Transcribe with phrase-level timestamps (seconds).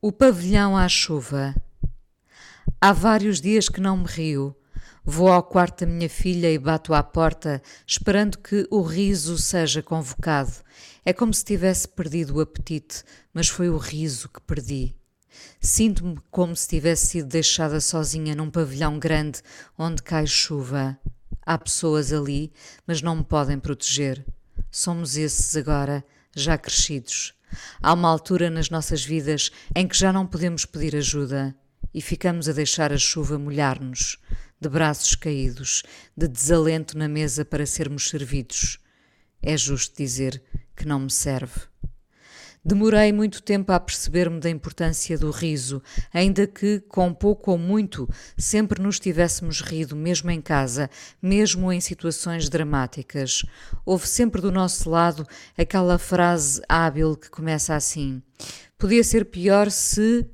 [0.00, 1.56] O pavilhão à chuva.
[2.80, 4.54] Há vários dias que não me rio.
[5.04, 9.82] Vou ao quarto da minha filha e bato à porta, esperando que o riso seja
[9.82, 10.52] convocado.
[11.04, 13.02] É como se tivesse perdido o apetite,
[13.34, 14.94] mas foi o riso que perdi.
[15.60, 19.42] Sinto-me como se tivesse sido deixada sozinha num pavilhão grande
[19.76, 20.96] onde cai chuva.
[21.44, 22.52] Há pessoas ali,
[22.86, 24.24] mas não me podem proteger.
[24.70, 26.04] Somos esses agora,
[26.36, 27.36] já crescidos.
[27.82, 31.54] Há uma altura nas nossas vidas em que já não podemos pedir ajuda
[31.92, 34.18] e ficamos a deixar a chuva molhar-nos,
[34.60, 35.82] de braços caídos,
[36.16, 38.78] de desalento na mesa para sermos servidos.
[39.42, 40.42] É justo dizer
[40.76, 41.60] que não me serve.
[42.64, 48.08] Demorei muito tempo a perceber-me da importância do riso, ainda que, com pouco ou muito,
[48.36, 50.90] sempre nos tivéssemos rido, mesmo em casa,
[51.22, 53.44] mesmo em situações dramáticas.
[53.84, 58.22] Houve sempre do nosso lado aquela frase hábil que começa assim:
[58.76, 60.28] Podia ser pior se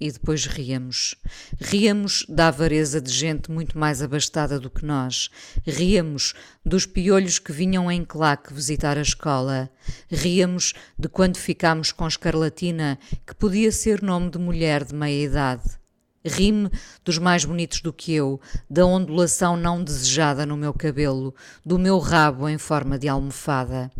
[0.00, 1.14] e depois ríamos.
[1.60, 5.30] Ríamos da avareza de gente muito mais abastada do que nós.
[5.66, 9.70] Ríamos dos piolhos que vinham em claque visitar a escola.
[10.10, 15.78] Ríamos de quando ficámos com escarlatina, que podia ser nome de mulher de meia idade.
[16.24, 16.70] Rime
[17.04, 21.98] dos mais bonitos do que eu, da ondulação não desejada no meu cabelo, do meu
[21.98, 23.90] rabo em forma de almofada.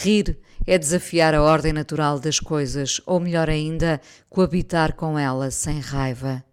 [0.00, 5.80] Rir é desafiar a ordem natural das coisas, ou melhor ainda, coabitar com ela sem
[5.80, 6.44] raiva.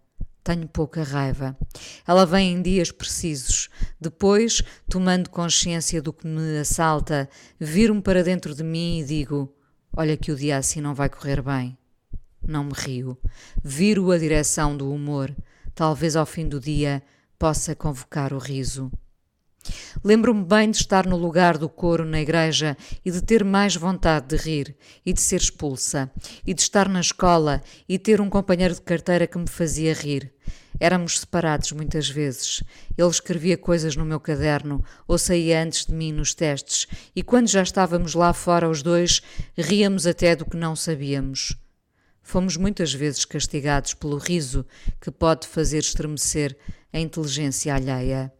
[0.42, 1.56] Tenho pouca raiva.
[2.04, 3.68] Ela vem em dias precisos.
[4.00, 7.28] Depois, tomando consciência do que me assalta,
[7.60, 9.54] viro-me para dentro de mim e digo:
[9.96, 11.78] Olha que o dia assim não vai correr bem.
[12.44, 13.16] Não me rio.
[13.62, 15.32] Viro a direção do humor.
[15.72, 17.00] Talvez ao fim do dia
[17.38, 18.90] possa convocar o riso.
[20.04, 24.28] Lembro-me bem de estar no lugar do coro na igreja e de ter mais vontade
[24.28, 26.10] de rir e de ser expulsa,
[26.46, 30.32] e de estar na escola e ter um companheiro de carteira que me fazia rir.
[30.78, 32.62] Éramos separados muitas vezes.
[32.96, 37.48] Ele escrevia coisas no meu caderno ou saía antes de mim nos testes, e quando
[37.48, 39.22] já estávamos lá fora os dois,
[39.56, 41.56] ríamos até do que não sabíamos.
[42.22, 44.66] Fomos muitas vezes castigados pelo riso
[45.00, 46.56] que pode fazer estremecer
[46.92, 48.32] a inteligência alheia.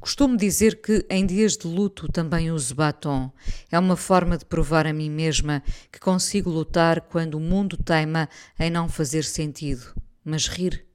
[0.00, 3.32] Costumo dizer que em dias de luto também uso batom.
[3.70, 8.28] É uma forma de provar a mim mesma que consigo lutar quando o mundo teima
[8.58, 9.94] em não fazer sentido.
[10.24, 10.86] Mas rir?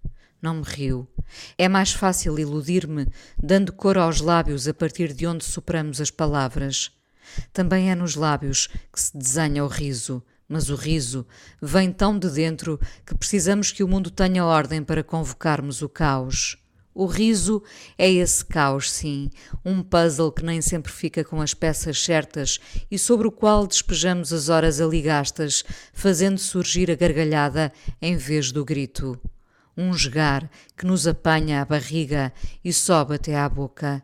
[0.42, 1.08] Não me rio.
[1.58, 3.08] É mais fácil iludir-me
[3.42, 6.92] dando cor aos lábios a partir de onde sopramos as palavras.
[7.54, 11.28] Também é nos lábios que se desenha o riso, mas o riso
[11.62, 16.58] vem tão de dentro que precisamos que o mundo tenha ordem para convocarmos o caos.
[16.94, 17.62] O riso
[17.98, 19.30] é esse caos, sim,
[19.64, 24.34] um puzzle que nem sempre fica com as peças certas e sobre o qual despejamos
[24.34, 25.64] as horas ali gastas,
[25.94, 29.20] fazendo surgir a gargalhada em vez do grito.
[29.78, 32.34] Um jogar que nos apanha a barriga
[32.66, 34.04] e sobe até à boca.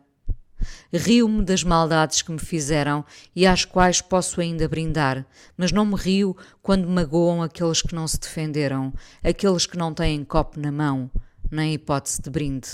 [0.92, 3.04] Rio-me das maldades que me fizeram
[3.34, 5.26] e às quais posso ainda brindar,
[5.56, 8.92] mas não me rio quando magoam aqueles que não se defenderam,
[9.22, 11.10] aqueles que não têm copo na mão
[11.50, 12.68] nem hipótese de brinde.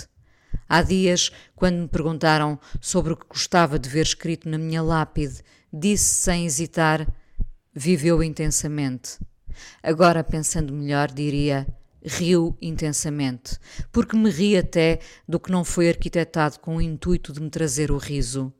[0.67, 5.41] Há dias, quando me perguntaram sobre o que gostava de ver escrito na minha lápide,
[5.71, 7.07] disse sem hesitar:
[7.73, 9.19] viveu intensamente.
[9.81, 11.67] Agora, pensando melhor, diria:
[12.03, 13.57] riu intensamente,
[13.91, 17.91] porque me ri até do que não foi arquitetado com o intuito de me trazer
[17.91, 18.53] o riso.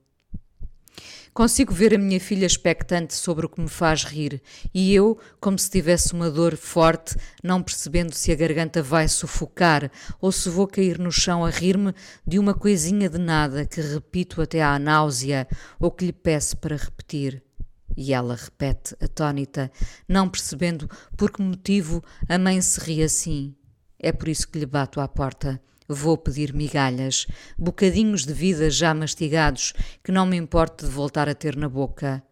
[1.33, 4.39] Consigo ver a minha filha expectante sobre o que me faz rir
[4.71, 9.91] e eu, como se tivesse uma dor forte, não percebendo se a garganta vai sufocar
[10.21, 11.91] ou se vou cair no chão a rir-me
[12.25, 15.47] de uma coisinha de nada que repito até à náusea
[15.79, 17.41] ou que lhe peço para repetir.
[17.97, 19.71] E ela repete, atônita,
[20.07, 23.55] não percebendo por que motivo a mãe se ri assim.
[23.97, 25.59] É por isso que lhe bato à porta.
[25.87, 27.27] Vou pedir migalhas,
[27.57, 32.23] bocadinhos de vida já mastigados, que não me importe de voltar a ter na boca.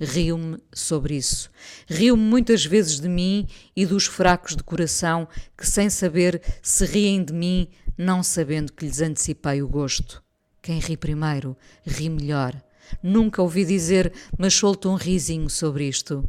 [0.00, 1.50] Rio-me sobre isso.
[1.88, 5.26] Rio-me muitas vezes de mim e dos fracos de coração
[5.56, 10.22] que, sem saber, se riem de mim, não sabendo que lhes antecipei o gosto.
[10.62, 12.54] Quem ri primeiro, ri melhor.
[13.02, 16.28] Nunca ouvi dizer, mas solto um risinho sobre isto.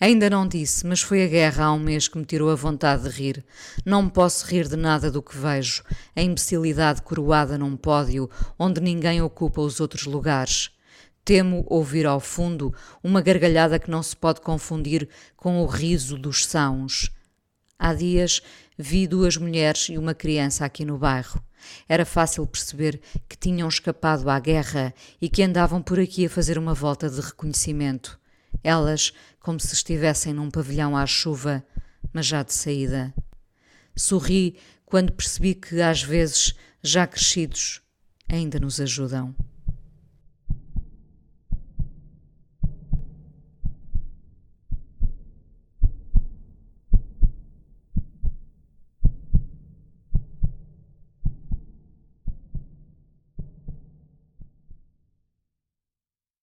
[0.00, 3.02] Ainda não disse, mas foi a guerra há um mês que me tirou a vontade
[3.02, 3.44] de rir.
[3.84, 5.82] Não posso rir de nada do que vejo.
[6.16, 10.70] A imbecilidade coroada num pódio onde ninguém ocupa os outros lugares.
[11.24, 16.46] Temo ouvir ao fundo uma gargalhada que não se pode confundir com o riso dos
[16.46, 17.10] sãos.
[17.78, 18.42] Há dias
[18.76, 21.42] vi duas mulheres e uma criança aqui no bairro.
[21.88, 26.58] Era fácil perceber que tinham escapado à guerra e que andavam por aqui a fazer
[26.58, 28.19] uma volta de reconhecimento.
[28.62, 31.64] Elas como se estivessem num pavilhão à chuva,
[32.12, 33.14] mas já de saída.
[33.96, 37.80] Sorri quando percebi que, às vezes, já crescidos,
[38.28, 39.34] ainda nos ajudam.